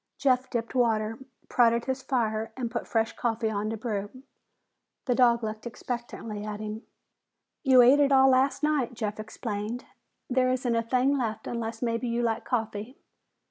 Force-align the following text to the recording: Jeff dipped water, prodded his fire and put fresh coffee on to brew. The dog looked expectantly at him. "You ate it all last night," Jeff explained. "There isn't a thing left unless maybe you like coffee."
Jeff 0.17 0.49
dipped 0.49 0.73
water, 0.73 1.19
prodded 1.47 1.85
his 1.85 2.01
fire 2.01 2.51
and 2.57 2.71
put 2.71 2.87
fresh 2.87 3.15
coffee 3.15 3.51
on 3.51 3.69
to 3.69 3.77
brew. 3.77 4.09
The 5.05 5.13
dog 5.13 5.43
looked 5.43 5.67
expectantly 5.67 6.43
at 6.43 6.59
him. 6.59 6.81
"You 7.63 7.83
ate 7.83 7.99
it 7.99 8.11
all 8.11 8.29
last 8.29 8.63
night," 8.63 8.95
Jeff 8.95 9.19
explained. 9.19 9.85
"There 10.27 10.49
isn't 10.49 10.75
a 10.75 10.81
thing 10.81 11.15
left 11.19 11.45
unless 11.45 11.83
maybe 11.83 12.07
you 12.07 12.23
like 12.23 12.45
coffee." 12.45 12.97